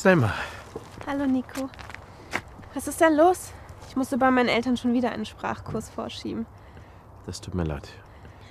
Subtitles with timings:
[0.00, 0.32] Selma,
[1.06, 1.68] Hallo Nico.
[2.72, 3.52] Was ist denn los?
[3.86, 6.46] Ich musste bei meinen Eltern schon wieder einen Sprachkurs vorschieben.
[7.26, 7.86] das tut mir leid.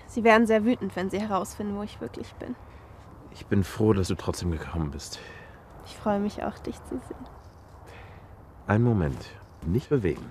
[0.05, 2.55] Sie werden sehr wütend, wenn sie herausfinden, wo ich wirklich bin.
[3.31, 5.17] Ich bin froh, dass du trotzdem gekommen bist.
[5.87, 7.25] Ich freue mich auch, dich zu sehen.
[8.67, 9.31] Einen Moment.
[9.65, 10.29] Nicht bewegen.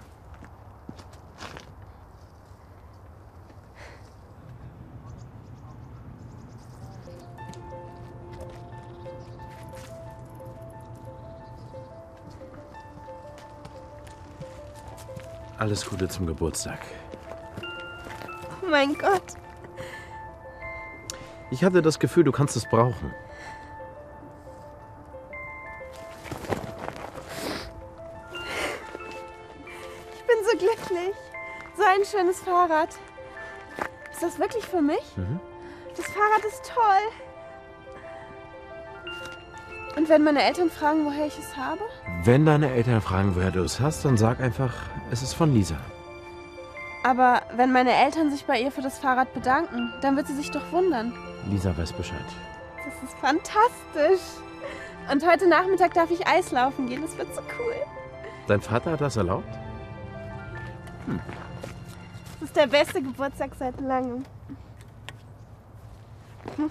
[15.59, 16.79] Alles Gute zum Geburtstag.
[18.63, 19.23] Oh mein Gott.
[21.51, 23.13] Ich hatte das Gefühl, du kannst es brauchen.
[30.15, 31.15] Ich bin so glücklich.
[31.77, 32.91] So ein schönes Fahrrad.
[34.13, 35.17] Ist das wirklich für mich?
[35.17, 35.41] Mhm.
[35.97, 37.13] Das Fahrrad ist toll.
[39.97, 41.81] Und wenn meine Eltern fragen, woher ich es habe?
[42.25, 44.73] Wenn deine Eltern fragen, woher du es hast, dann sag einfach,
[45.11, 45.77] es ist von Lisa.
[47.05, 50.51] Aber wenn meine Eltern sich bei ihr für das Fahrrad bedanken, dann wird sie sich
[50.51, 51.13] doch wundern.
[51.49, 52.19] Lisa weiß Bescheid.
[52.85, 54.21] Das ist fantastisch.
[55.11, 57.03] Und heute Nachmittag darf ich Eislaufen gehen.
[57.03, 57.75] Das wird so cool.
[58.47, 59.49] Dein Vater hat das erlaubt?
[62.41, 64.25] Das ist der beste Geburtstag seit langem.